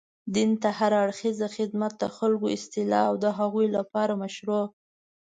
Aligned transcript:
دين 0.35 0.51
ته 0.61 0.69
هر 0.79 0.91
اړخيزه 1.03 1.47
خدمت، 1.55 1.93
د 1.97 2.05
خلګو 2.15 2.47
اصلاح 2.57 3.03
او 3.09 3.13
د 3.23 3.25
هغوی 3.39 3.67
لپاره 3.77 4.13
مشروع 4.23 4.65